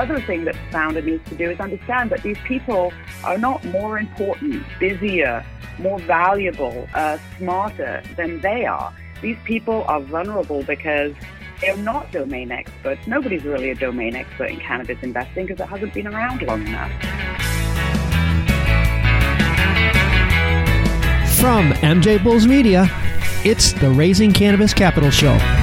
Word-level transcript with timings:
other 0.00 0.20
thing 0.22 0.44
that 0.46 0.54
the 0.54 0.72
founder 0.72 1.02
needs 1.02 1.28
to 1.28 1.34
do 1.34 1.50
is 1.50 1.60
understand 1.60 2.08
that 2.08 2.22
these 2.22 2.38
people 2.44 2.90
are 3.22 3.36
not 3.36 3.62
more 3.66 3.98
important, 3.98 4.64
busier, 4.78 5.44
more 5.78 5.98
valuable, 6.00 6.88
uh, 6.94 7.18
smarter 7.36 8.02
than 8.16 8.40
they 8.40 8.64
are. 8.64 8.94
These 9.20 9.36
people 9.44 9.84
are 9.84 10.00
vulnerable 10.00 10.62
because 10.62 11.12
they're 11.60 11.76
not 11.76 12.10
domain 12.12 12.50
experts. 12.50 13.06
Nobody's 13.06 13.44
really 13.44 13.68
a 13.70 13.74
domain 13.74 14.16
expert 14.16 14.48
in 14.48 14.58
cannabis 14.60 14.96
investing 15.02 15.46
because 15.46 15.60
it 15.60 15.68
hasn't 15.68 15.92
been 15.92 16.06
around 16.06 16.40
long 16.42 16.66
enough. 16.66 16.90
From 21.38 21.72
MJ 21.72 22.22
Bulls 22.22 22.46
Media, 22.46 22.86
it's 23.44 23.72
the 23.74 23.90
Raising 23.90 24.32
Cannabis 24.32 24.72
Capital 24.72 25.10
Show. 25.10 25.59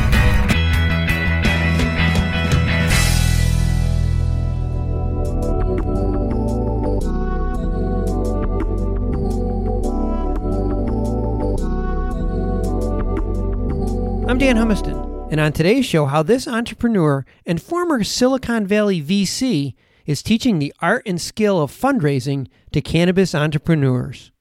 Dan 14.48 14.56
Humiston, 14.56 15.28
and 15.30 15.42
on 15.42 15.52
today's 15.52 15.86
show, 15.86 16.06
how 16.06 16.24
this 16.24 16.48
entrepreneur 16.48 17.26
and 17.46 17.62
former 17.62 18.02
Silicon 18.06 18.66
Valley 18.66 19.02
VC 19.02 19.74
is 20.06 20.24
teaching 20.24 20.58
the 20.58 20.74
art 20.80 21.04
and 21.06 21.20
skill 21.20 21.62
of 21.62 21.70
fundraising 21.70 22.48
to 22.72 22.80
cannabis 22.80 23.36
entrepreneurs. 23.36 24.32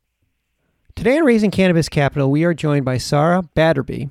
Today 0.95 1.19
on 1.19 1.25
Raising 1.25 1.51
Cannabis 1.51 1.89
Capital, 1.89 2.31
we 2.31 2.45
are 2.45 2.55
joined 2.55 2.85
by 2.85 2.99
Sarah 2.99 3.43
Batterby, 3.57 4.11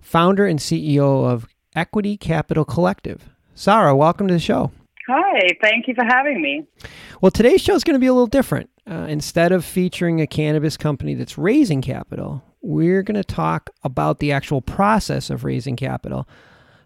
founder 0.00 0.44
and 0.44 0.58
CEO 0.58 1.24
of 1.24 1.46
Equity 1.76 2.16
Capital 2.16 2.64
Collective. 2.64 3.28
Sarah, 3.54 3.94
welcome 3.94 4.26
to 4.26 4.34
the 4.34 4.40
show. 4.40 4.72
Hi, 5.06 5.50
thank 5.62 5.86
you 5.86 5.94
for 5.94 6.04
having 6.04 6.42
me. 6.42 6.66
Well, 7.20 7.30
today's 7.30 7.60
show 7.60 7.76
is 7.76 7.84
going 7.84 7.94
to 7.94 8.00
be 8.00 8.08
a 8.08 8.12
little 8.12 8.26
different. 8.26 8.70
Uh, 8.88 9.06
instead 9.08 9.52
of 9.52 9.64
featuring 9.64 10.20
a 10.20 10.26
cannabis 10.26 10.76
company 10.76 11.14
that's 11.14 11.38
raising 11.38 11.80
capital, 11.80 12.42
we're 12.66 13.02
going 13.02 13.14
to 13.14 13.24
talk 13.24 13.70
about 13.84 14.18
the 14.18 14.32
actual 14.32 14.60
process 14.60 15.30
of 15.30 15.44
raising 15.44 15.76
capital. 15.76 16.28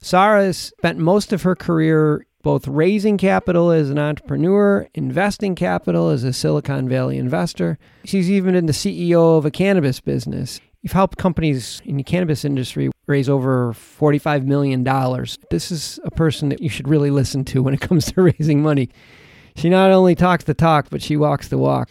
Sarah 0.00 0.44
has 0.44 0.58
spent 0.58 0.98
most 0.98 1.32
of 1.32 1.42
her 1.42 1.56
career 1.56 2.26
both 2.42 2.66
raising 2.66 3.18
capital 3.18 3.70
as 3.70 3.90
an 3.90 3.98
entrepreneur, 3.98 4.88
investing 4.94 5.54
capital 5.54 6.08
as 6.08 6.24
a 6.24 6.32
Silicon 6.32 6.88
Valley 6.88 7.18
investor. 7.18 7.78
She's 8.04 8.30
even 8.30 8.54
been 8.54 8.66
the 8.66 8.72
CEO 8.72 9.36
of 9.36 9.44
a 9.44 9.50
cannabis 9.50 10.00
business. 10.00 10.60
You've 10.82 10.92
helped 10.92 11.18
companies 11.18 11.82
in 11.84 11.98
the 11.98 12.02
cannabis 12.02 12.44
industry 12.44 12.90
raise 13.06 13.28
over 13.28 13.74
$45 13.74 14.44
million. 14.44 14.82
This 15.50 15.70
is 15.70 16.00
a 16.04 16.10
person 16.10 16.48
that 16.48 16.62
you 16.62 16.70
should 16.70 16.88
really 16.88 17.10
listen 17.10 17.44
to 17.46 17.62
when 17.62 17.74
it 17.74 17.80
comes 17.80 18.10
to 18.12 18.22
raising 18.38 18.62
money. 18.62 18.88
She 19.56 19.68
not 19.68 19.90
only 19.90 20.14
talks 20.14 20.44
the 20.44 20.54
talk, 20.54 20.88
but 20.88 21.02
she 21.02 21.16
walks 21.16 21.48
the 21.48 21.58
walk. 21.58 21.90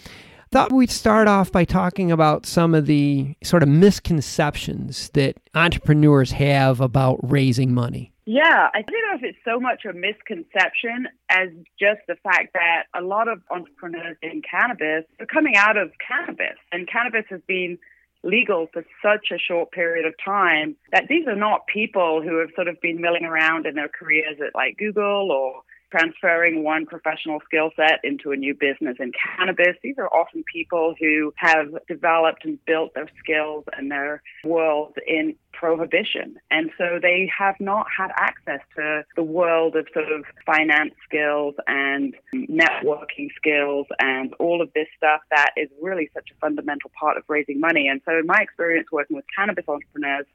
Thought 0.51 0.71
we'd 0.71 0.89
start 0.89 1.27
off 1.27 1.51
by 1.51 1.63
talking 1.63 2.11
about 2.11 2.47
some 2.47 2.73
of 2.73 2.87
the 2.87 3.35
sort 3.43 3.61
of 3.61 3.69
misconceptions 3.69 5.11
that 5.11 5.37
entrepreneurs 5.53 6.31
have 6.31 6.81
about 6.81 7.19
raising 7.21 7.71
money. 7.71 8.11
Yeah, 8.25 8.69
I 8.73 8.81
don't 8.81 9.09
know 9.09 9.15
if 9.15 9.23
it's 9.23 9.37
so 9.45 9.59
much 9.59 9.85
a 9.85 9.93
misconception 9.93 11.07
as 11.29 11.49
just 11.79 12.01
the 12.07 12.15
fact 12.23 12.53
that 12.53 12.85
a 12.95 13.01
lot 13.01 13.27
of 13.27 13.41
entrepreneurs 13.51 14.17
in 14.23 14.41
cannabis 14.41 15.05
are 15.19 15.27
coming 15.27 15.55
out 15.55 15.77
of 15.77 15.91
cannabis, 16.05 16.57
and 16.71 16.87
cannabis 16.87 17.25
has 17.29 17.41
been 17.47 17.77
legal 18.23 18.67
for 18.73 18.83
such 19.03 19.27
a 19.31 19.37
short 19.37 19.71
period 19.71 20.05
of 20.07 20.13
time 20.23 20.75
that 20.91 21.05
these 21.09 21.27
are 21.27 21.35
not 21.35 21.67
people 21.67 22.23
who 22.23 22.39
have 22.39 22.49
sort 22.55 22.67
of 22.67 22.79
been 22.81 22.99
milling 22.99 23.23
around 23.23 23.67
in 23.67 23.75
their 23.75 23.87
careers 23.87 24.37
at 24.45 24.55
like 24.55 24.77
Google 24.77 25.31
or 25.31 25.61
transferring 25.91 26.63
one 26.63 26.85
professional 26.85 27.39
skill 27.45 27.71
set 27.75 27.99
into 28.03 28.31
a 28.31 28.35
new 28.35 28.53
business 28.53 28.97
in 28.99 29.11
cannabis. 29.37 29.75
These 29.83 29.95
are 29.97 30.07
often 30.07 30.43
people 30.51 30.95
who 30.99 31.33
have 31.37 31.67
developed 31.87 32.45
and 32.45 32.63
built 32.65 32.93
their 32.93 33.09
skills 33.19 33.65
and 33.77 33.91
their 33.91 34.21
world 34.43 34.95
in 35.07 35.35
prohibition. 35.53 36.37
And 36.51 36.69
so 36.77 36.99
they 37.01 37.29
have 37.37 37.55
not 37.59 37.87
had 37.95 38.11
access 38.15 38.61
to 38.75 39.03
the 39.15 39.23
world 39.23 39.75
of 39.75 39.87
sort 39.93 40.11
of 40.11 40.23
finance 40.45 40.93
skills 41.05 41.55
and 41.67 42.15
networking 42.33 43.29
skills 43.35 43.87
and 43.99 44.33
all 44.39 44.61
of 44.61 44.69
this 44.73 44.87
stuff 44.95 45.21
that 45.31 45.51
is 45.57 45.69
really 45.81 46.09
such 46.13 46.29
a 46.31 46.39
fundamental 46.39 46.91
part 46.99 47.17
of 47.17 47.23
raising 47.27 47.59
money. 47.59 47.87
And 47.87 48.01
so 48.05 48.19
in 48.19 48.25
my 48.25 48.39
experience 48.41 48.87
working 48.91 49.15
with 49.15 49.25
cannabis 49.35 49.65
entrepreneurs, 49.67 50.25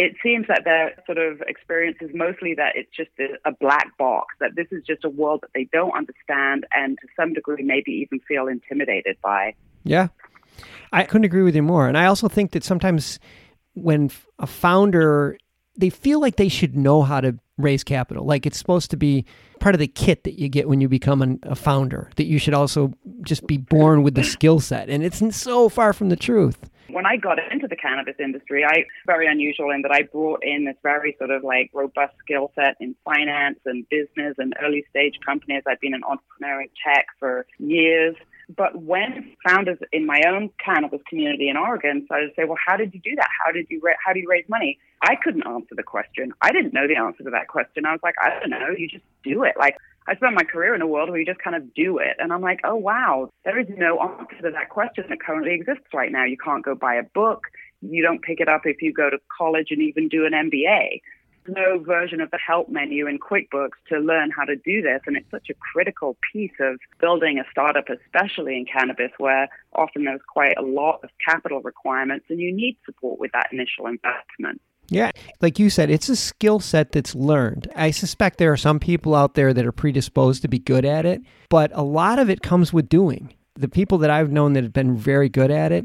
it 0.00 0.16
seems 0.22 0.46
that 0.48 0.62
their 0.64 0.94
sort 1.04 1.18
of 1.18 1.42
experience 1.42 1.98
is 2.00 2.08
mostly 2.14 2.54
that 2.54 2.72
it's 2.74 2.88
just 2.96 3.10
a, 3.44 3.52
black 3.52 3.98
box, 3.98 4.34
that 4.40 4.52
this 4.56 4.66
is 4.70 4.82
just 4.86 5.04
a 5.04 5.10
world 5.10 5.40
that 5.42 5.50
they 5.54 5.68
don't 5.72 5.94
understand 5.94 6.64
and 6.74 6.96
to 7.02 7.08
some 7.14 7.34
degree 7.34 7.62
maybe 7.62 7.90
even 7.90 8.18
feel 8.20 8.46
intimidated 8.48 9.18
by. 9.22 9.54
Yeah. 9.84 10.08
I 10.90 11.04
couldn't 11.04 11.26
agree 11.26 11.42
with 11.42 11.54
you 11.54 11.62
more. 11.62 11.86
And 11.86 11.98
I 11.98 12.06
also 12.06 12.28
think 12.28 12.52
that 12.52 12.64
sometimes 12.64 13.18
when 13.74 14.10
a 14.38 14.46
founder 14.46 15.36
they 15.76 15.90
feel 15.90 16.18
like 16.18 16.36
they 16.36 16.48
should 16.48 16.76
know 16.76 17.02
how 17.02 17.20
to 17.20 17.38
raise 17.62 17.84
capital. 17.84 18.24
Like 18.24 18.46
it's 18.46 18.58
supposed 18.58 18.90
to 18.90 18.96
be 18.96 19.24
part 19.60 19.74
of 19.74 19.78
the 19.78 19.86
kit 19.86 20.24
that 20.24 20.38
you 20.38 20.48
get 20.48 20.68
when 20.68 20.80
you 20.80 20.88
become 20.88 21.22
an, 21.22 21.38
a 21.42 21.54
founder, 21.54 22.10
that 22.16 22.24
you 22.24 22.38
should 22.38 22.54
also 22.54 22.92
just 23.22 23.46
be 23.46 23.56
born 23.56 24.02
with 24.02 24.14
the 24.14 24.24
skill 24.24 24.60
set. 24.60 24.88
And 24.88 25.04
it's 25.04 25.20
so 25.36 25.68
far 25.68 25.92
from 25.92 26.08
the 26.08 26.16
truth. 26.16 26.70
When 26.88 27.06
I 27.06 27.16
got 27.16 27.38
into 27.52 27.68
the 27.68 27.76
cannabis 27.76 28.16
industry, 28.18 28.64
I 28.64 28.84
very 29.06 29.28
unusual 29.28 29.70
in 29.70 29.82
that 29.82 29.92
I 29.92 30.02
brought 30.02 30.42
in 30.42 30.64
this 30.64 30.76
very 30.82 31.14
sort 31.18 31.30
of 31.30 31.44
like 31.44 31.70
robust 31.72 32.14
skill 32.18 32.50
set 32.56 32.76
in 32.80 32.96
finance 33.04 33.60
and 33.64 33.88
business 33.88 34.34
and 34.38 34.54
early 34.60 34.84
stage 34.90 35.14
companies. 35.24 35.62
I've 35.68 35.80
been 35.80 35.94
an 35.94 36.02
entrepreneur 36.02 36.62
in 36.62 36.68
tech 36.84 37.06
for 37.20 37.46
years. 37.58 38.16
But 38.60 38.82
when 38.82 39.34
founders 39.48 39.78
in 39.90 40.04
my 40.04 40.20
own 40.28 40.50
cannabis 40.62 41.00
community 41.08 41.48
in 41.48 41.56
Oregon 41.56 42.02
started 42.04 42.28
to 42.28 42.34
say, 42.34 42.44
"Well, 42.44 42.58
how 42.62 42.76
did 42.76 42.92
you 42.92 43.00
do 43.00 43.16
that? 43.16 43.30
How 43.42 43.50
did 43.50 43.70
you 43.70 43.80
ra- 43.82 43.94
how 44.04 44.12
do 44.12 44.20
you 44.20 44.28
raise 44.28 44.46
money?" 44.50 44.78
I 45.00 45.14
couldn't 45.16 45.46
answer 45.46 45.74
the 45.74 45.82
question. 45.82 46.34
I 46.42 46.52
didn't 46.52 46.74
know 46.74 46.86
the 46.86 46.96
answer 46.96 47.24
to 47.24 47.30
that 47.30 47.48
question. 47.48 47.86
I 47.86 47.92
was 47.92 48.02
like, 48.02 48.16
"I 48.20 48.38
don't 48.38 48.50
know. 48.50 48.68
You 48.76 48.86
just 48.86 49.06
do 49.24 49.44
it." 49.44 49.54
Like 49.56 49.78
I 50.06 50.14
spent 50.16 50.34
my 50.34 50.44
career 50.44 50.74
in 50.74 50.82
a 50.82 50.86
world 50.86 51.08
where 51.08 51.18
you 51.18 51.24
just 51.24 51.40
kind 51.40 51.56
of 51.56 51.72
do 51.72 51.96
it. 51.96 52.16
And 52.18 52.34
I'm 52.34 52.42
like, 52.42 52.60
oh, 52.64 52.74
wow, 52.74 53.30
there 53.46 53.58
is 53.58 53.66
no 53.70 53.98
answer 54.00 54.42
to 54.42 54.50
that 54.50 54.68
question 54.68 55.04
that 55.08 55.20
currently 55.20 55.54
exists 55.54 55.94
right 55.94 56.12
now. 56.12 56.24
You 56.24 56.36
can't 56.36 56.64
go 56.64 56.74
buy 56.74 56.96
a 56.96 57.02
book. 57.02 57.44
You 57.80 58.02
don't 58.02 58.20
pick 58.20 58.40
it 58.40 58.48
up 58.48 58.62
if 58.66 58.82
you 58.82 58.92
go 58.92 59.08
to 59.08 59.18
college 59.38 59.68
and 59.70 59.80
even 59.80 60.08
do 60.08 60.26
an 60.26 60.32
MBA. 60.32 61.00
No 61.46 61.78
version 61.78 62.20
of 62.20 62.30
the 62.30 62.38
help 62.38 62.68
menu 62.68 63.06
in 63.06 63.18
QuickBooks 63.18 63.78
to 63.88 63.98
learn 63.98 64.30
how 64.30 64.44
to 64.44 64.56
do 64.56 64.82
this. 64.82 65.00
And 65.06 65.16
it's 65.16 65.30
such 65.30 65.48
a 65.50 65.54
critical 65.72 66.16
piece 66.32 66.52
of 66.60 66.78
building 67.00 67.38
a 67.38 67.44
startup, 67.50 67.86
especially 67.88 68.56
in 68.56 68.66
cannabis, 68.66 69.10
where 69.18 69.48
often 69.74 70.04
there's 70.04 70.20
quite 70.28 70.54
a 70.58 70.62
lot 70.62 71.00
of 71.02 71.10
capital 71.26 71.60
requirements 71.60 72.26
and 72.28 72.38
you 72.38 72.54
need 72.54 72.76
support 72.84 73.18
with 73.18 73.32
that 73.32 73.48
initial 73.52 73.86
investment. 73.86 74.60
Yeah, 74.90 75.12
like 75.40 75.60
you 75.60 75.70
said, 75.70 75.88
it's 75.88 76.08
a 76.08 76.16
skill 76.16 76.58
set 76.58 76.90
that's 76.92 77.14
learned. 77.14 77.70
I 77.76 77.92
suspect 77.92 78.38
there 78.38 78.52
are 78.52 78.56
some 78.56 78.80
people 78.80 79.14
out 79.14 79.34
there 79.34 79.54
that 79.54 79.64
are 79.64 79.72
predisposed 79.72 80.42
to 80.42 80.48
be 80.48 80.58
good 80.58 80.84
at 80.84 81.06
it, 81.06 81.22
but 81.48 81.70
a 81.74 81.82
lot 81.82 82.18
of 82.18 82.28
it 82.28 82.42
comes 82.42 82.72
with 82.72 82.88
doing. 82.88 83.32
The 83.54 83.68
people 83.68 83.98
that 83.98 84.10
I've 84.10 84.32
known 84.32 84.54
that 84.54 84.64
have 84.64 84.72
been 84.72 84.96
very 84.96 85.28
good 85.28 85.52
at 85.52 85.70
it 85.70 85.84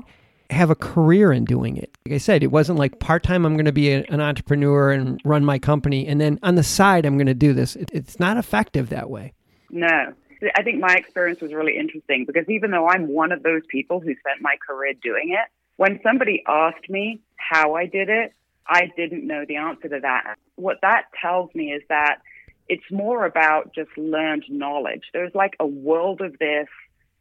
have 0.50 0.69
a 0.69 0.75
career 0.75 1.31
in 1.31 1.45
doing 1.45 1.78
it. 1.78 1.95
Like 2.06 2.16
I 2.16 2.17
said, 2.17 2.44
it 2.44 2.51
wasn't 2.51 2.79
like 2.79 3.00
part 3.00 3.23
time, 3.23 3.45
I'm 3.45 3.56
going 3.56 3.66
to 3.66 3.72
be 3.72 3.91
a, 3.91 4.03
an 4.09 4.22
entrepreneur 4.22 4.91
and 4.91 5.19
run 5.25 5.44
my 5.44 5.59
company, 5.59 6.07
and 6.07 6.19
then 6.19 6.39
on 6.44 6.56
the 6.56 6.63
side, 6.63 7.06
I'm 7.06 7.17
going 7.17 7.28
to 7.28 7.33
do 7.33 7.53
this. 7.53 7.75
It, 7.75 7.89
it's 7.94 8.19
not 8.19 8.38
effective 8.38 8.89
that 8.89 9.09
way. 9.09 9.33
No. 9.69 10.13
I 10.56 10.63
think 10.63 10.79
my 10.79 10.94
experience 10.95 11.41
was 11.41 11.53
really 11.53 11.78
interesting 11.78 12.25
because 12.25 12.47
even 12.50 12.72
though 12.72 12.88
I'm 12.88 13.07
one 13.07 13.31
of 13.31 13.41
those 13.41 13.61
people 13.67 14.00
who 14.00 14.13
spent 14.16 14.41
my 14.41 14.57
career 14.67 14.94
doing 15.01 15.31
it, 15.31 15.50
when 15.78 16.00
somebody 16.03 16.44
asked 16.47 16.89
me 16.89 17.22
how 17.38 17.75
I 17.75 17.86
did 17.86 18.09
it, 18.09 18.33
I 18.68 18.91
didn't 18.95 19.25
know 19.25 19.45
the 19.48 19.57
answer 19.57 19.89
to 19.89 20.00
that. 20.01 20.38
What 20.56 20.77
that 20.81 21.06
tells 21.21 21.53
me 21.56 21.71
is 21.71 21.81
that 21.89 22.19
it's 22.68 22.83
more 22.91 23.25
about 23.25 23.74
just 23.74 23.95
learned 23.98 24.45
knowledge. 24.50 25.03
There's 25.13 25.36
like 25.36 25.56
a 25.59 25.68
world 25.68 26.21
of 26.21 26.38
this. 26.39 26.68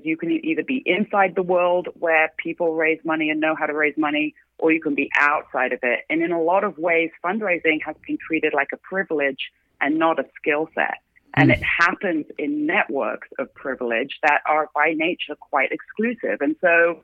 You 0.04 0.18
can 0.18 0.30
either 0.30 0.62
be 0.62 0.82
inside 0.84 1.34
the 1.34 1.42
world 1.42 1.88
where 1.98 2.30
people 2.36 2.74
raise 2.74 3.00
money 3.04 3.30
and 3.30 3.40
know 3.40 3.54
how 3.58 3.64
to 3.64 3.72
raise 3.72 3.96
money, 3.96 4.34
or 4.58 4.70
you 4.70 4.80
can 4.80 4.94
be 4.94 5.10
outside 5.18 5.72
of 5.72 5.78
it. 5.82 6.00
And 6.10 6.22
in 6.22 6.30
a 6.30 6.40
lot 6.40 6.62
of 6.62 6.76
ways, 6.76 7.10
fundraising 7.24 7.78
has 7.86 7.96
been 8.06 8.18
treated 8.18 8.52
like 8.52 8.68
a 8.74 8.76
privilege 8.76 9.50
and 9.80 9.98
not 9.98 10.18
a 10.18 10.24
skill 10.36 10.68
set. 10.74 10.98
And 11.32 11.48
mm. 11.48 11.54
it 11.54 11.62
happens 11.62 12.26
in 12.38 12.66
networks 12.66 13.28
of 13.38 13.52
privilege 13.54 14.18
that 14.22 14.42
are 14.46 14.68
by 14.74 14.92
nature 14.94 15.36
quite 15.40 15.72
exclusive. 15.72 16.42
And 16.42 16.54
so 16.60 17.00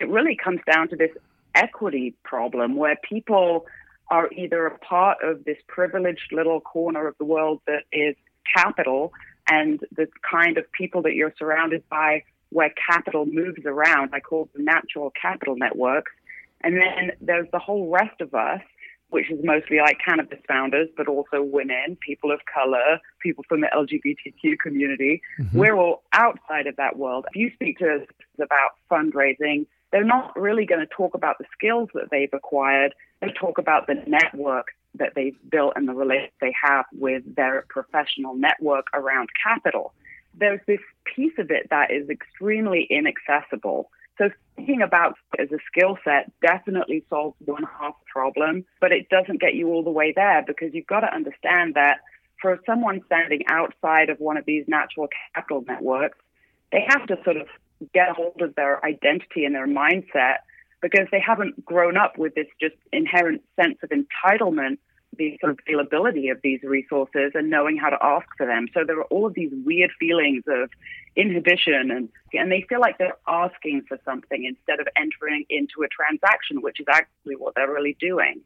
it 0.00 0.08
really 0.08 0.36
comes 0.36 0.60
down 0.64 0.88
to 0.90 0.96
this 0.96 1.10
equity 1.56 2.14
problem 2.22 2.76
where 2.76 2.96
people 3.02 3.66
are 4.12 4.30
either 4.30 4.64
a 4.66 4.78
part 4.78 5.18
of 5.24 5.44
this 5.44 5.58
privileged 5.66 6.32
little 6.32 6.60
corner 6.60 7.08
of 7.08 7.16
the 7.18 7.24
world 7.24 7.60
that 7.66 7.82
is 7.92 8.14
capital 8.54 9.12
and 9.50 9.80
the 9.96 10.06
kind 10.30 10.56
of 10.56 10.70
people 10.70 11.02
that 11.02 11.14
you're 11.14 11.34
surrounded 11.36 11.82
by 11.88 12.22
where 12.54 12.72
capital 12.88 13.26
moves 13.26 13.66
around. 13.66 14.10
I 14.12 14.20
call 14.20 14.48
them 14.54 14.64
natural 14.64 15.12
capital 15.20 15.56
networks. 15.56 16.12
And 16.62 16.76
then 16.76 17.10
there's 17.20 17.48
the 17.52 17.58
whole 17.58 17.90
rest 17.90 18.20
of 18.20 18.32
us 18.32 18.60
which 19.10 19.30
is 19.30 19.38
mostly 19.44 19.78
like 19.78 19.96
cannabis 20.04 20.40
founders, 20.48 20.88
but 20.96 21.06
also 21.06 21.40
women, 21.40 21.96
people 22.04 22.32
of 22.32 22.40
color, 22.52 22.98
people 23.20 23.44
from 23.48 23.60
the 23.60 23.68
LGBTQ 23.72 24.58
community. 24.58 25.22
Mm-hmm. 25.38 25.56
We're 25.56 25.76
all 25.76 26.02
outside 26.12 26.66
of 26.66 26.74
that 26.76 26.98
world. 26.98 27.24
If 27.30 27.36
you 27.36 27.52
speak 27.54 27.78
to 27.78 27.94
us 27.94 28.08
about 28.40 28.72
fundraising, 28.90 29.66
they're 29.92 30.02
not 30.02 30.36
really 30.36 30.66
going 30.66 30.80
to 30.80 30.92
talk 30.92 31.14
about 31.14 31.38
the 31.38 31.44
skills 31.56 31.90
that 31.94 32.10
they've 32.10 32.32
acquired. 32.32 32.92
They 33.20 33.28
talk 33.28 33.58
about 33.58 33.86
the 33.86 34.02
network 34.04 34.68
that 34.96 35.12
they've 35.14 35.36
built 35.48 35.74
and 35.76 35.88
the 35.88 35.94
relationship 35.94 36.32
they 36.40 36.54
have 36.60 36.84
with 36.92 37.22
their 37.36 37.66
professional 37.68 38.34
network 38.34 38.86
around 38.94 39.28
capital. 39.40 39.92
There's 40.38 40.60
this 40.66 40.80
piece 41.04 41.32
of 41.38 41.50
it 41.50 41.68
that 41.70 41.90
is 41.90 42.08
extremely 42.08 42.86
inaccessible. 42.90 43.90
So 44.18 44.30
thinking 44.56 44.82
about 44.82 45.16
it 45.36 45.42
as 45.42 45.52
a 45.52 45.58
skill 45.66 45.98
set 46.04 46.30
definitely 46.40 47.04
solves 47.10 47.36
one 47.44 47.64
half 47.64 47.94
problem, 48.06 48.64
but 48.80 48.92
it 48.92 49.08
doesn't 49.08 49.40
get 49.40 49.54
you 49.54 49.68
all 49.68 49.82
the 49.82 49.90
way 49.90 50.12
there 50.14 50.44
because 50.46 50.72
you've 50.72 50.86
got 50.86 51.00
to 51.00 51.12
understand 51.12 51.74
that 51.74 51.98
for 52.40 52.60
someone 52.66 53.00
standing 53.06 53.42
outside 53.48 54.10
of 54.10 54.20
one 54.20 54.36
of 54.36 54.44
these 54.44 54.64
natural 54.68 55.08
capital 55.34 55.64
networks, 55.66 56.18
they 56.72 56.84
have 56.88 57.06
to 57.06 57.16
sort 57.24 57.36
of 57.36 57.48
get 57.92 58.10
a 58.10 58.14
hold 58.14 58.40
of 58.40 58.54
their 58.54 58.84
identity 58.84 59.44
and 59.44 59.54
their 59.54 59.66
mindset 59.66 60.38
because 60.80 61.06
they 61.10 61.20
haven't 61.20 61.64
grown 61.64 61.96
up 61.96 62.18
with 62.18 62.34
this 62.34 62.46
just 62.60 62.76
inherent 62.92 63.42
sense 63.56 63.78
of 63.82 63.90
entitlement 63.90 64.78
the 65.18 65.36
sort 65.40 65.52
of 65.52 65.58
availability 65.66 66.28
of 66.28 66.38
these 66.42 66.60
resources 66.62 67.32
and 67.34 67.50
knowing 67.50 67.76
how 67.76 67.90
to 67.90 67.98
ask 68.02 68.26
for 68.36 68.46
them. 68.46 68.68
So 68.74 68.80
there 68.86 68.98
are 68.98 69.04
all 69.04 69.26
of 69.26 69.34
these 69.34 69.50
weird 69.64 69.90
feelings 69.98 70.44
of 70.46 70.70
inhibition 71.16 71.90
and 71.90 72.08
and 72.32 72.50
they 72.50 72.66
feel 72.68 72.80
like 72.80 72.98
they're 72.98 73.16
asking 73.28 73.82
for 73.88 73.98
something 74.04 74.44
instead 74.44 74.80
of 74.80 74.88
entering 74.96 75.44
into 75.48 75.82
a 75.84 75.88
transaction, 75.88 76.62
which 76.62 76.80
is 76.80 76.86
actually 76.90 77.36
what 77.36 77.54
they're 77.54 77.72
really 77.72 77.96
doing. 78.00 78.40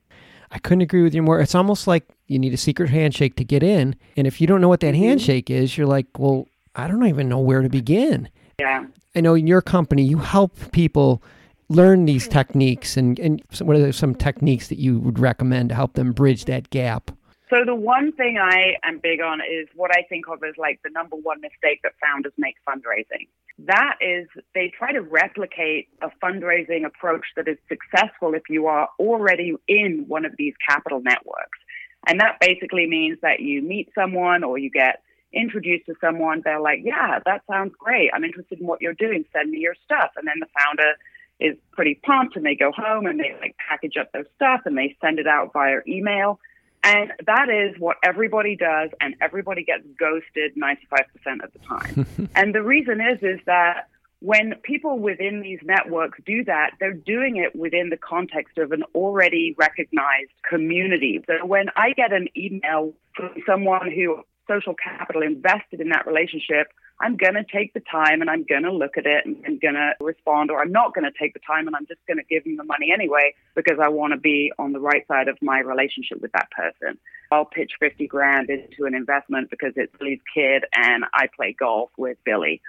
I 0.51 0.59
couldn't 0.59 0.83
agree 0.83 1.03
with 1.03 1.15
you 1.15 1.23
more. 1.23 1.41
It's 1.41 1.55
almost 1.55 1.87
like 1.87 2.07
you 2.27 2.39
need 2.39 2.53
a 2.53 2.59
secret 2.59 2.91
handshake 2.91 3.37
to 3.37 3.45
get 3.45 3.63
in. 3.63 3.97
And 4.17 4.27
if 4.27 4.41
you 4.41 4.47
don't 4.47 4.61
know 4.61 4.69
what 4.69 4.81
that 4.81 4.95
mm-hmm. 4.95 5.05
handshake 5.05 5.51
is, 5.51 5.77
you're 5.77 5.87
like, 5.87 6.07
well, 6.19 6.47
I 6.75 6.89
don't 6.89 7.07
even 7.07 7.29
know 7.29 7.39
where 7.39 7.63
to 7.63 7.69
begin. 7.69 8.29
Yeah. 8.59 8.87
I 9.15 9.21
know 9.21 9.35
in 9.35 9.47
your 9.47 9.63
company, 9.63 10.05
you 10.05 10.19
help 10.19 10.57
people 10.73 11.23
learn 11.69 12.07
these 12.07 12.27
techniques 12.27 12.97
and, 12.97 13.19
and 13.19 13.43
what 13.61 13.77
are 13.77 13.93
some 13.93 14.15
techniques 14.15 14.69
that 14.69 14.79
you 14.79 14.99
would 14.99 15.19
recommend 15.19 15.69
to 15.69 15.75
help 15.75 15.95
them 15.95 16.13
bridge 16.13 16.47
that 16.47 16.71
gap? 16.71 17.11
So 17.51 17.65
the 17.65 17.75
one 17.75 18.13
thing 18.13 18.37
I 18.39 18.75
am 18.85 18.99
big 19.03 19.21
on 19.21 19.41
is 19.41 19.69
what 19.75 19.91
I 19.91 20.03
think 20.09 20.29
of 20.29 20.43
as 20.43 20.55
like 20.59 20.81
the 20.85 20.91
number 20.91 21.17
one 21.17 21.41
mistake 21.41 21.81
that 21.83 21.93
founders 22.03 22.33
make 22.37 22.57
fundraising. 22.69 23.29
That 23.59 23.97
is 24.01 24.29
they 24.55 24.71
try 24.77 24.93
to 24.93 25.01
replicate 25.01 25.89
a 26.03 26.11
fundraising 26.23 26.85
approach 26.85 27.25
that 27.37 27.49
is 27.49 27.57
successful 27.69 28.35
if 28.35 28.43
you 28.51 28.67
are 28.67 28.89
already 28.99 29.55
in 29.67 30.05
one 30.09 30.27
of 30.27 30.33
these 30.37 30.55
capital 30.69 31.01
networks. 31.01 31.59
And 32.07 32.21
that 32.21 32.37
basically 32.41 32.87
means 32.87 33.19
that 33.23 33.41
you 33.41 33.63
meet 33.63 33.91
someone 33.95 34.45
or 34.45 34.59
you 34.59 34.71
get 34.71 35.03
introduced 35.33 35.87
to 35.87 35.95
someone, 36.01 36.43
they're 36.45 36.61
like, 36.61 36.81
Yeah, 36.85 37.19
that 37.25 37.43
sounds 37.51 37.73
great. 37.79 38.11
I'm 38.15 38.25
interested 38.25 38.61
in 38.61 38.67
what 38.67 38.83
you're 38.83 38.95
doing. 38.95 39.25
Send 39.33 39.51
me 39.51 39.59
your 39.59 39.75
stuff. 39.85 40.11
And 40.17 40.27
then 40.27 40.37
the 40.41 40.47
founder 40.59 40.95
is 41.41 41.57
pretty 41.73 42.01
pumped 42.03 42.37
and 42.37 42.45
they 42.45 42.57
go 42.57 42.73
home 42.73 43.07
and 43.07 43.19
they 43.19 43.35
like 43.41 43.57
package 43.69 43.97
up 43.97 44.11
their 44.13 44.27
stuff 44.37 44.63
and 44.65 44.77
they 44.77 44.97
send 45.01 45.19
it 45.19 45.27
out 45.27 45.53
via 45.53 45.81
email. 45.87 46.41
And 46.85 47.13
that 47.27 47.49
is 47.49 47.79
what 47.79 47.97
everybody 48.05 48.57
does 48.57 48.91
and 49.01 49.15
everybody 49.21 49.65
gets 49.65 49.85
ghosted 49.99 50.55
95% 50.57 51.45
of 51.45 51.53
the 51.53 51.59
time. 51.59 52.31
and 52.35 52.55
the 52.55 52.63
reason 52.63 53.01
is 53.01 53.19
is 53.23 53.41
that 53.47 53.89
when 54.21 54.55
people 54.63 54.99
within 54.99 55.43
these 55.43 55.61
networks 55.63 56.19
do 56.27 56.45
that, 56.45 56.73
they're 56.81 56.93
doing 56.93 57.37
it 57.37 57.55
within 57.55 57.91
the 57.91 57.97
context 57.97 58.59
of 58.59 58.73
an 58.73 58.83
already 58.95 59.55
recognized 59.57 60.33
community. 60.49 61.23
So 61.27 61.47
when 61.47 61.67
I 61.77 61.93
get 61.93 62.13
an 62.13 62.29
email 62.37 62.95
from 63.15 63.31
someone 63.47 63.93
who 63.93 64.23
social 64.49 64.75
capital 64.75 65.23
invested 65.23 65.81
in 65.81 65.91
that 65.91 66.07
relationship, 66.07 66.69
I'm 67.01 67.17
going 67.17 67.35
to 67.35 67.45
take 67.45 67.75
the 67.75 67.81
time 67.81 68.21
and 68.21 68.29
I'm 68.29 68.45
going 68.45 68.65
to 68.65 68.73
look 68.73 68.97
at 68.97 69.07
it 69.07 69.25
and 69.25 69.37
I'm 69.47 69.59
going 69.59 69.75
to 69.75 69.93
respond, 70.01 70.51
or 70.51 70.61
I'm 70.61 70.73
not 70.73 70.95
going 70.95 71.05
to 71.05 71.17
take 71.17 71.33
the 71.33 71.41
time 71.41 71.67
and 71.67 71.77
I'm 71.77 71.87
just 71.87 72.01
going 72.07 72.19
to 72.19 72.25
give 72.25 72.45
them 72.45 72.57
the 72.57 72.65
money 72.65 72.91
anyway 72.93 73.35
because 73.55 73.79
I 73.81 73.89
want 73.89 74.13
to 74.15 74.19
be 74.19 74.53
on 74.59 74.73
the 74.73 74.81
right 74.81 75.07
side 75.07 75.29
of 75.29 75.39
my 75.41 75.61
relationship 75.61 76.21
with 76.21 76.33
that 76.33 76.51
person. 76.51 76.99
I'll 77.31 77.45
pitch 77.45 77.73
50 77.79 78.07
grand 78.09 78.51
into 78.51 78.87
an 78.87 78.95
investment 78.95 79.51
because 79.51 79.75
it's 79.77 79.95
Billy's 79.99 80.21
kid 80.35 80.65
and 80.75 81.05
I 81.15 81.29
play 81.37 81.55
golf 81.59 81.91
with 81.97 82.19
Billy. 82.25 82.61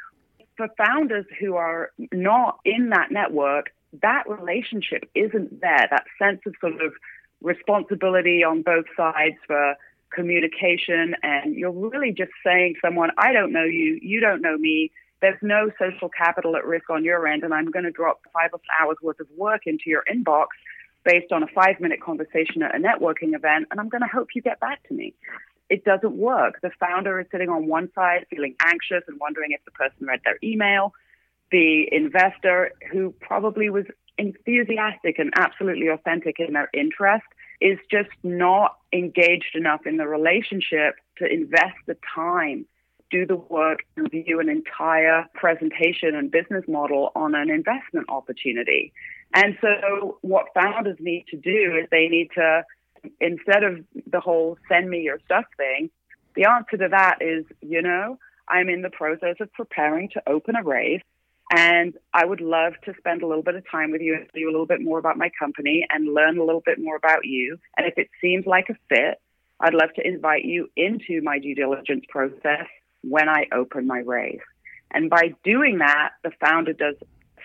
For 0.57 0.67
founders 0.77 1.25
who 1.39 1.55
are 1.55 1.91
not 2.11 2.59
in 2.65 2.89
that 2.89 3.11
network, 3.11 3.71
that 4.01 4.29
relationship 4.29 5.09
isn't 5.15 5.61
there. 5.61 5.87
That 5.89 6.05
sense 6.19 6.41
of 6.45 6.53
sort 6.61 6.81
of 6.81 6.93
responsibility 7.41 8.43
on 8.43 8.61
both 8.61 8.85
sides 8.95 9.37
for 9.47 9.75
communication 10.13 11.15
and 11.23 11.55
you're 11.55 11.71
really 11.71 12.11
just 12.11 12.31
saying 12.43 12.75
someone 12.83 13.09
i 13.17 13.31
don't 13.31 13.51
know 13.51 13.63
you 13.63 13.99
you 14.01 14.19
don't 14.19 14.41
know 14.41 14.57
me 14.57 14.91
there's 15.21 15.37
no 15.41 15.69
social 15.77 16.09
capital 16.09 16.55
at 16.55 16.65
risk 16.65 16.89
on 16.89 17.03
your 17.03 17.27
end 17.27 17.43
and 17.43 17.53
i'm 17.53 17.69
going 17.71 17.85
to 17.85 17.91
drop 17.91 18.21
five 18.33 18.49
hours 18.79 18.97
worth 19.01 19.19
of 19.19 19.27
work 19.37 19.61
into 19.65 19.83
your 19.87 20.03
inbox 20.11 20.47
based 21.05 21.31
on 21.31 21.43
a 21.43 21.47
five 21.47 21.79
minute 21.79 22.01
conversation 22.01 22.61
at 22.61 22.75
a 22.75 22.79
networking 22.79 23.35
event 23.35 23.67
and 23.71 23.79
i'm 23.79 23.89
going 23.89 24.01
to 24.01 24.07
hope 24.07 24.29
you 24.35 24.41
get 24.41 24.59
back 24.59 24.85
to 24.87 24.93
me. 24.93 25.13
It 25.69 25.85
doesn't 25.85 26.13
work. 26.13 26.59
The 26.61 26.71
founder 26.79 27.19
is 27.19 27.27
sitting 27.31 27.49
on 27.49 27.67
one 27.67 27.89
side 27.93 28.25
feeling 28.29 28.55
anxious 28.59 29.03
and 29.07 29.19
wondering 29.19 29.51
if 29.51 29.63
the 29.65 29.71
person 29.71 30.07
read 30.07 30.19
their 30.25 30.39
email. 30.43 30.93
The 31.51 31.87
investor 31.91 32.71
who 32.91 33.13
probably 33.19 33.69
was 33.69 33.85
enthusiastic 34.17 35.19
and 35.19 35.31
absolutely 35.35 35.87
authentic 35.87 36.39
in 36.39 36.53
their 36.53 36.69
interest 36.73 37.25
is 37.61 37.77
just 37.91 38.09
not 38.23 38.77
engaged 38.93 39.55
enough 39.55 39.85
in 39.85 39.97
the 39.97 40.07
relationship 40.07 40.95
to 41.17 41.25
invest 41.25 41.75
the 41.85 41.97
time, 42.15 42.65
do 43.11 43.25
the 43.25 43.35
work, 43.35 43.79
and 43.97 44.09
view 44.09 44.39
an 44.39 44.49
entire 44.49 45.25
presentation 45.33 46.15
and 46.15 46.31
business 46.31 46.63
model 46.67 47.11
on 47.15 47.35
an 47.35 47.49
investment 47.49 48.07
opportunity. 48.09 48.93
And 49.33 49.57
so, 49.61 50.17
what 50.21 50.47
founders 50.53 50.97
need 50.99 51.25
to 51.29 51.37
do 51.37 51.77
is 51.79 51.87
they 51.91 52.07
need 52.07 52.29
to, 52.35 52.63
instead 53.19 53.63
of 53.63 53.83
the 54.09 54.19
whole 54.19 54.57
send 54.67 54.89
me 54.89 55.01
your 55.01 55.19
stuff 55.25 55.45
thing, 55.57 55.89
the 56.35 56.45
answer 56.45 56.77
to 56.77 56.87
that 56.89 57.17
is, 57.21 57.45
you 57.61 57.81
know, 57.81 58.17
I'm 58.47 58.69
in 58.69 58.81
the 58.81 58.89
process 58.89 59.35
of 59.39 59.51
preparing 59.53 60.09
to 60.09 60.23
open 60.27 60.55
a 60.55 60.63
raise. 60.63 61.01
And 61.51 61.95
I 62.13 62.25
would 62.25 62.41
love 62.41 62.73
to 62.85 62.93
spend 62.97 63.23
a 63.23 63.27
little 63.27 63.43
bit 63.43 63.55
of 63.55 63.63
time 63.69 63.91
with 63.91 64.01
you 64.01 64.13
and 64.13 64.27
tell 64.31 64.39
you 64.39 64.49
a 64.49 64.51
little 64.51 64.67
bit 64.67 64.81
more 64.81 64.99
about 64.99 65.17
my 65.17 65.31
company 65.39 65.85
and 65.89 66.13
learn 66.13 66.37
a 66.37 66.43
little 66.43 66.61
bit 66.63 66.79
more 66.79 66.95
about 66.95 67.25
you. 67.25 67.57
And 67.77 67.87
if 67.87 67.97
it 67.97 68.09
seems 68.21 68.45
like 68.45 68.69
a 68.69 68.75
fit, 68.87 69.19
I'd 69.59 69.73
love 69.73 69.89
to 69.95 70.07
invite 70.07 70.45
you 70.45 70.69
into 70.75 71.21
my 71.23 71.39
due 71.39 71.55
diligence 71.55 72.05
process 72.07 72.67
when 73.01 73.27
I 73.27 73.47
open 73.51 73.87
my 73.87 73.99
raise. 73.99 74.39
And 74.91 75.09
by 75.09 75.33
doing 75.43 75.79
that, 75.79 76.11
the 76.23 76.31
founder 76.39 76.73
does 76.73 76.95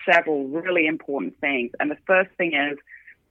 several 0.09 0.47
really 0.47 0.85
important 0.85 1.39
things. 1.39 1.71
And 1.79 1.89
the 1.89 1.97
first 2.05 2.29
thing 2.37 2.53
is 2.53 2.77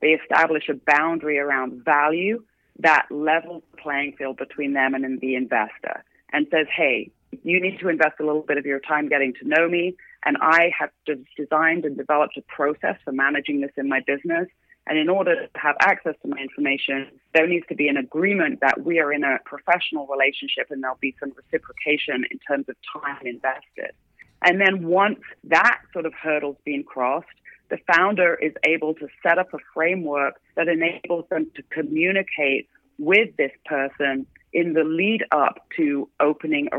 they 0.01 0.09
establish 0.09 0.69
a 0.69 0.75
boundary 0.75 1.39
around 1.39 1.85
value 1.85 2.43
that 2.81 3.07
levels 3.11 3.63
the 3.71 3.77
playing 3.77 4.15
field 4.19 4.37
between 4.37 4.73
them 4.73 4.95
and 4.95 5.21
the 5.21 5.37
investor 5.37 6.05
and 6.33 6.47
says, 6.51 6.67
hey, 6.75 7.11
you 7.43 7.61
need 7.61 7.79
to 7.81 7.89
invest 7.89 8.15
a 8.21 8.25
little 8.25 8.43
bit 8.43 8.59
of 8.59 8.67
your 8.67 8.81
time 8.81 9.09
getting 9.09 9.33
to 9.35 9.49
know 9.49 9.69
me. 9.69 9.97
And 10.25 10.37
I 10.41 10.71
have 10.79 10.91
designed 11.37 11.85
and 11.85 11.97
developed 11.97 12.37
a 12.37 12.43
process 12.43 12.97
for 13.05 13.13
managing 13.13 13.61
this 13.61 13.73
in 13.77 13.89
my 13.89 14.01
business. 14.07 14.49
And 14.87 14.99
in 14.99 15.09
order 15.09 15.35
to 15.47 15.49
have 15.59 15.77
access 15.81 16.15
to 16.23 16.29
my 16.29 16.37
information, 16.37 17.09
there 17.33 17.47
needs 17.47 17.67
to 17.69 17.75
be 17.75 17.89
an 17.89 17.97
agreement 17.97 18.61
that 18.61 18.85
we 18.85 19.01
are 19.01 19.13
in 19.13 19.25
a 19.25 19.39
professional 19.45 20.07
relationship 20.07 20.67
and 20.71 20.83
there'll 20.83 20.99
be 21.01 21.15
some 21.19 21.33
reciprocation 21.37 22.25
in 22.31 22.39
terms 22.47 22.67
of 22.69 22.77
time 23.03 23.27
invested. 23.27 23.95
And 24.43 24.61
then 24.61 24.87
once 24.87 25.21
that 25.45 25.81
sort 25.93 26.05
of 26.05 26.13
hurdle's 26.13 26.59
been 26.65 26.85
crossed, 26.85 27.27
the 27.71 27.79
founder 27.95 28.35
is 28.35 28.53
able 28.65 28.95
to 28.95 29.09
set 29.23 29.39
up 29.39 29.55
a 29.55 29.59
framework 29.73 30.35
that 30.55 30.69
enables 30.69 31.27
them 31.31 31.51
to 31.57 31.63
communicate 31.71 32.69
with 32.99 33.37
this 33.37 33.53
person 33.65 34.27
in 34.53 34.73
the 34.73 34.85
lead 34.85 35.25
up 35.33 35.67
to 35.77 36.09
opening 36.21 36.69
a 36.73 36.79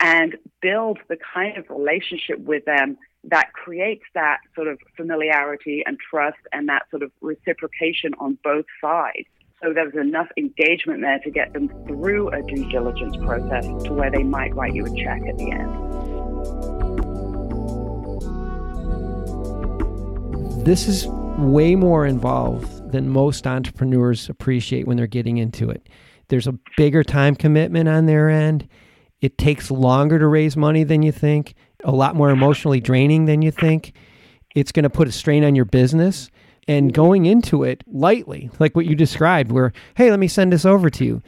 and 0.00 0.36
build 0.60 0.98
the 1.08 1.16
kind 1.34 1.56
of 1.56 1.68
relationship 1.70 2.38
with 2.38 2.64
them 2.66 2.96
that 3.24 3.52
creates 3.52 4.04
that 4.14 4.38
sort 4.54 4.68
of 4.68 4.78
familiarity 4.96 5.82
and 5.84 5.98
trust 5.98 6.38
and 6.52 6.68
that 6.68 6.82
sort 6.90 7.02
of 7.02 7.10
reciprocation 7.20 8.14
on 8.18 8.38
both 8.44 8.66
sides. 8.80 9.26
So 9.62 9.72
there's 9.72 9.94
enough 9.94 10.28
engagement 10.36 11.00
there 11.00 11.18
to 11.18 11.30
get 11.30 11.52
them 11.52 11.68
through 11.88 12.28
a 12.28 12.42
due 12.42 12.70
diligence 12.70 13.16
process 13.16 13.64
to 13.84 13.92
where 13.92 14.10
they 14.10 14.22
might 14.22 14.54
write 14.54 14.72
you 14.72 14.86
a 14.86 14.90
check 14.96 15.20
at 15.26 15.36
the 15.36 15.50
end. 15.50 15.74
This 20.64 20.86
is 20.86 21.08
way 21.38 21.74
more 21.74 22.06
involved 22.06 22.77
than 22.92 23.08
most 23.08 23.46
entrepreneurs 23.46 24.28
appreciate 24.28 24.86
when 24.86 24.96
they're 24.96 25.06
getting 25.06 25.38
into 25.38 25.70
it. 25.70 25.88
There's 26.28 26.46
a 26.46 26.58
bigger 26.76 27.02
time 27.02 27.34
commitment 27.34 27.88
on 27.88 28.06
their 28.06 28.28
end 28.28 28.68
it 29.20 29.36
takes 29.36 29.70
longer 29.70 30.18
to 30.18 30.26
raise 30.26 30.56
money 30.56 30.84
than 30.84 31.02
you 31.02 31.12
think, 31.12 31.54
a 31.84 31.90
lot 31.90 32.14
more 32.14 32.30
emotionally 32.30 32.80
draining 32.80 33.24
than 33.24 33.42
you 33.42 33.50
think. 33.50 33.92
It's 34.54 34.72
going 34.72 34.84
to 34.84 34.90
put 34.90 35.08
a 35.08 35.12
strain 35.12 35.44
on 35.44 35.54
your 35.54 35.64
business. 35.64 36.30
and 36.68 36.92
going 36.92 37.24
into 37.24 37.64
it 37.64 37.82
lightly, 37.86 38.50
like 38.58 38.76
what 38.76 38.84
you 38.84 38.94
described, 38.94 39.50
where, 39.50 39.72
hey, 39.96 40.10
let 40.10 40.20
me 40.20 40.28
send 40.28 40.52
this 40.52 40.66
over 40.66 40.90
to 40.90 41.02
you. 41.02 41.22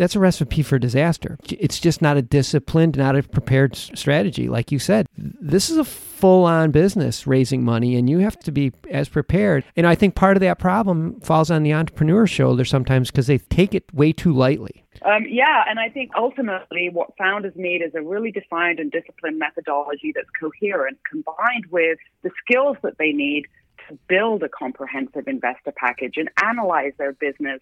That's 0.00 0.16
a 0.16 0.18
recipe 0.18 0.62
for 0.62 0.78
disaster. 0.78 1.36
It's 1.50 1.78
just 1.78 2.00
not 2.00 2.16
a 2.16 2.22
disciplined, 2.22 2.96
not 2.96 3.16
a 3.16 3.22
prepared 3.22 3.76
strategy. 3.76 4.48
Like 4.48 4.72
you 4.72 4.78
said, 4.78 5.06
this 5.14 5.68
is 5.68 5.76
a 5.76 5.84
full 5.84 6.46
on 6.46 6.70
business 6.70 7.26
raising 7.26 7.62
money, 7.62 7.96
and 7.96 8.08
you 8.08 8.20
have 8.20 8.38
to 8.38 8.50
be 8.50 8.72
as 8.90 9.10
prepared. 9.10 9.62
And 9.76 9.86
I 9.86 9.94
think 9.94 10.14
part 10.14 10.38
of 10.38 10.40
that 10.40 10.58
problem 10.58 11.20
falls 11.20 11.50
on 11.50 11.64
the 11.64 11.74
entrepreneur's 11.74 12.30
shoulder 12.30 12.64
sometimes 12.64 13.10
because 13.10 13.26
they 13.26 13.36
take 13.36 13.74
it 13.74 13.92
way 13.92 14.10
too 14.10 14.32
lightly. 14.32 14.86
Um, 15.04 15.26
yeah, 15.28 15.64
and 15.68 15.78
I 15.78 15.90
think 15.90 16.12
ultimately 16.16 16.88
what 16.90 17.14
founders 17.18 17.52
need 17.54 17.82
is 17.82 17.94
a 17.94 18.00
really 18.00 18.32
defined 18.32 18.80
and 18.80 18.90
disciplined 18.90 19.38
methodology 19.38 20.12
that's 20.14 20.30
coherent, 20.40 20.96
combined 21.10 21.66
with 21.70 21.98
the 22.22 22.30
skills 22.42 22.78
that 22.82 22.96
they 22.96 23.12
need 23.12 23.48
to 23.90 23.98
build 24.08 24.42
a 24.44 24.48
comprehensive 24.48 25.28
investor 25.28 25.72
package 25.76 26.14
and 26.16 26.30
analyze 26.42 26.92
their 26.96 27.12
business 27.12 27.60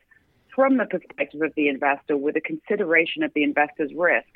from 0.58 0.76
the 0.76 0.86
perspective 0.86 1.40
of 1.40 1.52
the 1.54 1.68
investor 1.68 2.16
with 2.16 2.34
a 2.34 2.40
consideration 2.40 3.22
of 3.22 3.30
the 3.32 3.44
investor's 3.44 3.92
risk. 3.94 4.26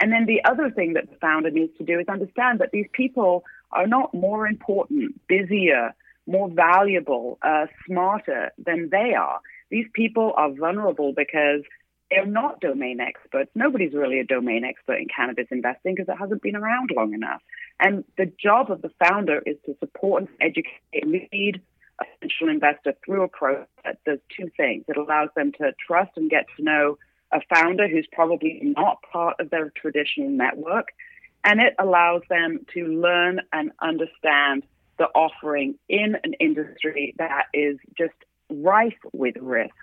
And 0.00 0.10
then 0.10 0.26
the 0.26 0.42
other 0.44 0.72
thing 0.72 0.94
that 0.94 1.08
the 1.08 1.14
founder 1.20 1.52
needs 1.52 1.70
to 1.78 1.84
do 1.84 2.00
is 2.00 2.08
understand 2.08 2.58
that 2.58 2.70
these 2.72 2.88
people 2.92 3.44
are 3.70 3.86
not 3.86 4.12
more 4.12 4.48
important, 4.48 5.14
busier, 5.28 5.94
more 6.26 6.50
valuable, 6.50 7.38
uh, 7.42 7.66
smarter 7.86 8.50
than 8.58 8.88
they 8.90 9.14
are. 9.16 9.38
These 9.70 9.86
people 9.92 10.32
are 10.36 10.50
vulnerable 10.50 11.12
because 11.16 11.62
they're 12.10 12.26
not 12.26 12.60
domain 12.60 12.98
experts. 12.98 13.52
Nobody's 13.54 13.92
really 13.92 14.18
a 14.18 14.24
domain 14.24 14.64
expert 14.64 14.94
in 14.94 15.06
cannabis 15.14 15.46
investing 15.52 15.94
because 15.94 16.12
it 16.12 16.18
hasn't 16.18 16.42
been 16.42 16.56
around 16.56 16.90
long 16.96 17.14
enough. 17.14 17.40
And 17.78 18.02
the 18.16 18.26
job 18.26 18.72
of 18.72 18.82
the 18.82 18.90
founder 18.98 19.40
is 19.46 19.56
to 19.66 19.76
support 19.78 20.22
and 20.24 20.28
educate, 20.40 21.30
lead 21.32 21.60
a 22.00 22.04
potential 22.20 22.48
investor 22.48 22.94
through 23.04 23.22
a 23.22 23.28
process 23.28 23.66
that 23.84 23.98
does 24.04 24.18
two 24.36 24.50
things. 24.56 24.84
It 24.88 24.96
allows 24.96 25.28
them 25.36 25.52
to 25.58 25.72
trust 25.86 26.12
and 26.16 26.30
get 26.30 26.46
to 26.56 26.64
know 26.64 26.98
a 27.32 27.40
founder 27.54 27.88
who's 27.88 28.06
probably 28.12 28.60
not 28.62 28.98
part 29.12 29.36
of 29.40 29.50
their 29.50 29.70
traditional 29.70 30.30
network. 30.30 30.88
And 31.44 31.60
it 31.60 31.74
allows 31.78 32.22
them 32.28 32.66
to 32.74 32.86
learn 32.86 33.40
and 33.52 33.70
understand 33.80 34.64
the 34.98 35.06
offering 35.14 35.76
in 35.88 36.16
an 36.24 36.34
industry 36.40 37.14
that 37.18 37.44
is 37.54 37.78
just 37.96 38.14
rife 38.50 38.98
with 39.12 39.36
risk 39.40 39.74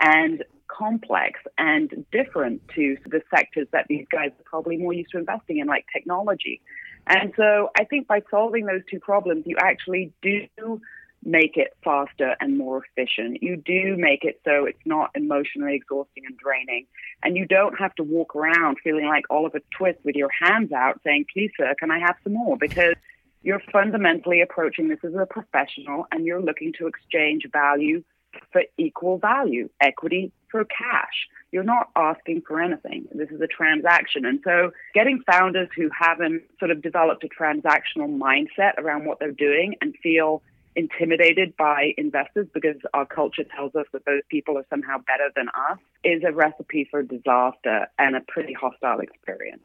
and 0.00 0.44
complex 0.68 1.38
and 1.58 2.04
different 2.10 2.62
to 2.74 2.96
the 3.06 3.20
sectors 3.34 3.68
that 3.72 3.86
these 3.88 4.06
guys 4.10 4.30
are 4.30 4.44
probably 4.44 4.78
more 4.78 4.92
used 4.92 5.10
to 5.10 5.18
investing 5.18 5.58
in, 5.58 5.66
like 5.66 5.84
technology. 5.92 6.62
And 7.06 7.32
so 7.36 7.70
I 7.78 7.84
think 7.84 8.06
by 8.06 8.22
solving 8.30 8.66
those 8.66 8.82
two 8.90 9.00
problems, 9.00 9.44
you 9.46 9.56
actually 9.58 10.12
do 10.22 10.80
make 11.24 11.56
it 11.56 11.76
faster 11.84 12.34
and 12.40 12.58
more 12.58 12.82
efficient. 12.84 13.42
You 13.42 13.56
do 13.56 13.96
make 13.96 14.24
it 14.24 14.40
so 14.44 14.64
it's 14.64 14.84
not 14.84 15.10
emotionally 15.14 15.76
exhausting 15.76 16.24
and 16.26 16.36
draining. 16.36 16.86
And 17.22 17.36
you 17.36 17.46
don't 17.46 17.78
have 17.78 17.94
to 17.96 18.02
walk 18.02 18.34
around 18.34 18.78
feeling 18.82 19.06
like 19.06 19.24
Oliver 19.30 19.60
Twist 19.76 20.00
with 20.04 20.16
your 20.16 20.30
hands 20.40 20.72
out 20.72 21.00
saying, 21.04 21.26
please, 21.32 21.52
sir, 21.56 21.74
can 21.78 21.90
I 21.90 22.00
have 22.00 22.16
some 22.24 22.34
more? 22.34 22.56
Because 22.56 22.94
you're 23.42 23.62
fundamentally 23.72 24.40
approaching 24.40 24.88
this 24.88 24.98
as 25.04 25.14
a 25.14 25.26
professional 25.26 26.06
and 26.10 26.24
you're 26.24 26.42
looking 26.42 26.72
to 26.78 26.86
exchange 26.86 27.46
value 27.52 28.02
for 28.50 28.62
equal 28.78 29.18
value, 29.18 29.68
equity 29.80 30.32
for 30.50 30.64
cash. 30.64 31.28
You're 31.50 31.64
not 31.64 31.90
asking 31.96 32.42
for 32.46 32.60
anything. 32.60 33.06
This 33.12 33.28
is 33.30 33.40
a 33.40 33.46
transaction. 33.46 34.24
And 34.24 34.40
so 34.42 34.70
getting 34.94 35.22
founders 35.30 35.68
who 35.76 35.90
haven't 35.96 36.42
sort 36.58 36.70
of 36.70 36.82
developed 36.82 37.24
a 37.24 37.28
transactional 37.28 38.18
mindset 38.18 38.78
around 38.78 39.04
what 39.04 39.18
they're 39.18 39.32
doing 39.32 39.76
and 39.80 39.94
feel 40.02 40.42
intimidated 40.76 41.56
by 41.56 41.92
investors 41.96 42.46
because 42.54 42.76
our 42.94 43.06
culture 43.06 43.44
tells 43.44 43.74
us 43.74 43.86
that 43.92 44.04
those 44.04 44.22
people 44.28 44.56
are 44.56 44.64
somehow 44.70 44.98
better 44.98 45.30
than 45.36 45.48
us 45.48 45.78
is 46.04 46.22
a 46.26 46.32
recipe 46.32 46.86
for 46.90 47.02
disaster 47.02 47.86
and 47.98 48.16
a 48.16 48.20
pretty 48.28 48.52
hostile 48.52 49.00
experience. 49.00 49.62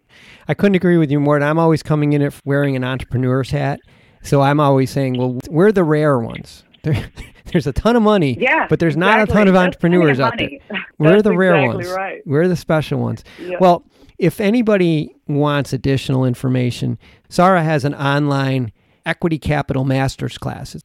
I 0.48 0.54
couldn't 0.54 0.76
agree 0.76 0.98
with 0.98 1.12
you 1.12 1.20
more. 1.20 1.36
And 1.36 1.46
I'm 1.46 1.60
always 1.60 1.84
coming 1.84 2.14
in 2.14 2.22
it 2.22 2.34
wearing 2.46 2.76
an 2.76 2.84
entrepreneur's 2.84 3.50
hat. 3.50 3.80
So 4.24 4.42
I'm 4.42 4.60
always 4.60 4.92
saying, 4.92 5.18
well, 5.18 5.40
we're 5.50 5.72
the 5.72 5.84
rare 5.84 6.20
ones. 6.20 6.64
there's 7.52 7.68
a 7.68 7.74
ton 7.74 7.96
of 7.96 8.02
money, 8.02 8.38
yeah, 8.40 8.66
but 8.70 8.80
there's 8.80 8.96
not 8.96 9.22
a 9.22 9.26
ton 9.26 9.48
of 9.48 9.56
entrepreneurs 9.56 10.20
out 10.20 10.38
there. 10.38 10.50
We're 10.98 11.22
the 11.22 11.36
rare 11.36 11.56
exactly 11.56 11.86
ones. 11.86 11.90
Right. 11.90 12.22
We're 12.26 12.48
the 12.48 12.56
special 12.56 13.00
ones. 13.00 13.24
Well, 13.60 13.84
if 14.18 14.40
anybody 14.40 15.16
wants 15.28 15.74
additional 15.74 16.26
information, 16.26 16.98
Sarah 17.30 17.64
has 17.64 17.84
an 17.86 17.94
online 17.94 18.72
equity 19.06 19.38
capital 19.38 19.86
master's 19.86 20.38
class. 20.38 20.76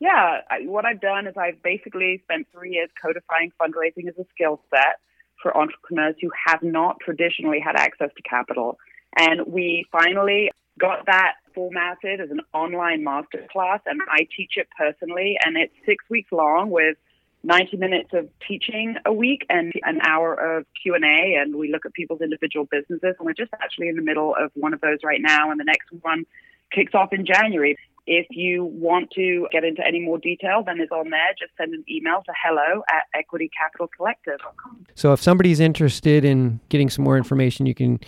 Yeah, 0.00 0.40
I, 0.50 0.60
what 0.66 0.84
I've 0.84 1.00
done 1.00 1.26
is 1.26 1.34
I've 1.36 1.62
basically 1.62 2.20
spent 2.24 2.46
three 2.52 2.72
years 2.72 2.90
codifying 3.00 3.52
fundraising 3.60 4.08
as 4.08 4.14
a 4.18 4.26
skill 4.34 4.60
set 4.70 5.00
for 5.42 5.56
entrepreneurs 5.56 6.16
who 6.20 6.30
have 6.46 6.62
not 6.62 6.98
traditionally 7.00 7.60
had 7.60 7.76
access 7.76 8.10
to 8.16 8.22
capital. 8.22 8.78
And 9.16 9.46
we 9.46 9.86
finally 9.90 10.50
got 10.78 11.06
that 11.06 11.34
formatted 11.54 12.20
as 12.20 12.30
an 12.30 12.40
online 12.52 13.04
masterclass, 13.04 13.80
and 13.86 14.00
I 14.08 14.28
teach 14.36 14.52
it 14.56 14.68
personally, 14.76 15.36
and 15.44 15.56
it's 15.56 15.74
six 15.84 16.04
weeks 16.08 16.30
long 16.30 16.70
with 16.70 16.96
90 17.44 17.76
minutes 17.76 18.10
of 18.12 18.28
teaching 18.46 18.96
a 19.04 19.12
week 19.12 19.46
and 19.48 19.72
an 19.84 20.00
hour 20.02 20.34
of 20.34 20.66
q&a 20.82 21.36
and 21.40 21.54
we 21.54 21.70
look 21.70 21.86
at 21.86 21.92
people's 21.92 22.20
individual 22.20 22.66
businesses 22.68 23.14
and 23.16 23.26
we're 23.26 23.32
just 23.32 23.52
actually 23.62 23.88
in 23.88 23.94
the 23.94 24.02
middle 24.02 24.34
of 24.34 24.50
one 24.54 24.74
of 24.74 24.80
those 24.80 24.98
right 25.04 25.20
now 25.20 25.50
and 25.50 25.60
the 25.60 25.64
next 25.64 25.86
one 26.02 26.24
kicks 26.72 26.94
off 26.94 27.12
in 27.12 27.24
january 27.24 27.76
if 28.10 28.26
you 28.30 28.64
want 28.64 29.10
to 29.10 29.46
get 29.52 29.64
into 29.64 29.86
any 29.86 30.00
more 30.00 30.18
detail 30.18 30.62
then 30.64 30.80
it's 30.80 30.90
on 30.90 31.10
there 31.10 31.34
just 31.38 31.52
send 31.56 31.74
an 31.74 31.84
email 31.88 32.22
to 32.24 32.32
hello 32.42 32.82
at 32.90 33.04
equitycapitalcollective.com 33.14 34.86
so 34.94 35.12
if 35.12 35.22
somebody's 35.22 35.60
interested 35.60 36.24
in 36.24 36.58
getting 36.70 36.88
some 36.88 37.04
more 37.04 37.16
information 37.16 37.66
you 37.66 37.74
can 37.74 38.00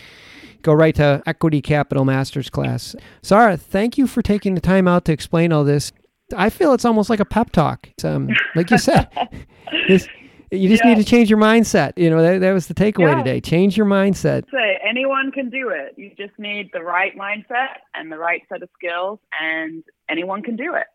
go 0.62 0.72
right 0.72 0.94
to 0.94 1.22
Equity 1.26 1.62
Capital 1.62 2.04
Masters 2.04 2.50
class. 2.50 2.94
Sarah, 3.22 3.56
thank 3.56 3.98
you 3.98 4.06
for 4.06 4.22
taking 4.22 4.54
the 4.54 4.60
time 4.60 4.86
out 4.86 5.04
to 5.06 5.12
explain 5.12 5.52
all 5.52 5.64
this. 5.64 5.92
I 6.36 6.50
feel 6.50 6.72
it's 6.74 6.84
almost 6.84 7.10
like 7.10 7.20
a 7.20 7.24
pep 7.24 7.50
talk. 7.50 7.88
Um, 8.04 8.28
like 8.54 8.70
you 8.70 8.78
said, 8.78 9.08
this, 9.88 10.08
you 10.50 10.68
just 10.68 10.84
yeah. 10.84 10.94
need 10.94 11.02
to 11.02 11.08
change 11.08 11.28
your 11.28 11.38
mindset. 11.38 11.92
You 11.96 12.10
know, 12.10 12.22
that, 12.22 12.40
that 12.40 12.52
was 12.52 12.66
the 12.68 12.74
takeaway 12.74 13.12
yeah. 13.12 13.22
today. 13.22 13.40
Change 13.40 13.76
your 13.76 13.86
mindset. 13.86 14.44
Anyone 14.90 15.30
can 15.30 15.50
do 15.50 15.68
it. 15.68 15.94
You 15.96 16.10
just 16.18 16.36
need 16.36 16.70
the 16.72 16.82
right 16.82 17.16
mindset 17.16 17.76
and 17.94 18.10
the 18.10 18.18
right 18.18 18.42
set 18.48 18.60
of 18.60 18.68
skills, 18.76 19.20
and 19.40 19.84
anyone 20.08 20.42
can 20.42 20.56
do 20.56 20.74
it. 20.74 20.86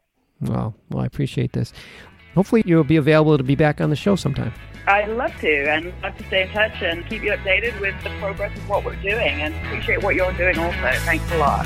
Well, 0.42 0.76
well, 0.90 1.04
I 1.04 1.06
appreciate 1.06 1.54
this. 1.54 1.72
Hopefully, 2.34 2.62
you'll 2.66 2.84
be 2.84 2.98
available 2.98 3.38
to 3.38 3.44
be 3.44 3.56
back 3.56 3.80
on 3.80 3.90
the 3.90 3.96
show 3.96 4.18
sometime. 4.18 4.52
I'd 4.86 5.08
love 5.08 5.32
to, 5.40 5.72
and 5.72 5.94
love 6.04 6.18
to 6.18 6.26
stay 6.26 6.42
in 6.42 6.50
touch 6.50 6.82
and 6.82 7.06
keep 7.08 7.24
you 7.24 7.32
updated 7.32 7.80
with 7.80 7.96
the 8.04 8.10
progress 8.20 8.58
of 8.58 8.68
what 8.68 8.84
we're 8.84 9.02
doing, 9.02 9.42
and 9.42 9.56
appreciate 9.66 10.04
what 10.04 10.16
you're 10.16 10.34
doing 10.34 10.60
also. 10.60 10.92
Thanks 11.06 11.32
a 11.32 11.38
lot. 11.38 11.66